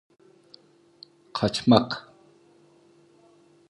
[1.33, 2.13] Kaçmak.